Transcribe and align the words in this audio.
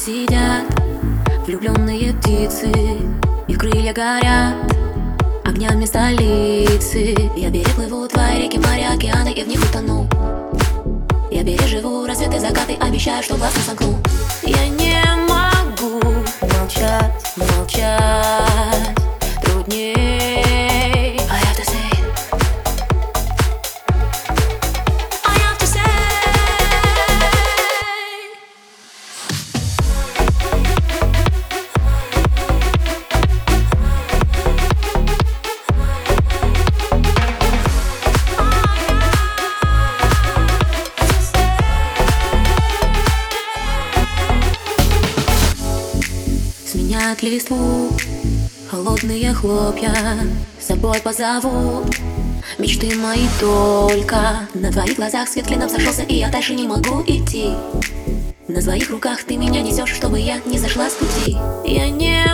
сидят 0.00 0.64
влюбленные 1.46 2.14
птицы 2.14 2.72
Их 3.48 3.58
крылья 3.58 3.92
горят 3.92 4.54
огнями 5.44 5.84
столицы. 5.84 7.14
Я 7.36 7.50
переплыву 7.50 8.08
твои 8.08 8.44
реки, 8.44 8.56
моря, 8.58 8.94
океаны 8.94 9.32
и 9.32 9.42
в 9.42 9.48
них 9.48 9.60
утону. 9.62 10.08
Я 11.30 11.44
переживу 11.44 12.06
рассветы, 12.06 12.40
закаты, 12.40 12.76
обещаю, 12.80 13.22
что 13.22 13.36
глаз 13.36 13.54
не 13.56 13.62
сомкну 13.62 13.99
Сменят 47.00 47.22
листву 47.22 47.88
Холодные 48.70 49.32
хлопья 49.32 49.94
С 50.60 50.66
собой 50.66 51.00
позовут 51.00 51.96
Мечты 52.58 52.94
мои 52.94 53.26
только 53.40 54.46
На 54.52 54.70
твоих 54.70 54.96
глазах 54.96 55.26
свет 55.26 55.46
клином 55.46 55.70
сошелся 55.70 56.02
И 56.02 56.16
я 56.16 56.28
дальше 56.28 56.54
не 56.54 56.68
могу 56.68 57.02
идти. 57.06 57.52
На 58.48 58.60
своих 58.60 58.90
руках 58.90 59.24
ты 59.24 59.38
меня 59.38 59.62
несешь 59.62 59.94
Чтобы 59.94 60.20
я 60.20 60.40
не 60.44 60.58
зашла 60.58 60.90
с 60.90 60.94
пути. 60.94 61.38
Я 61.64 61.88
не 61.88 62.29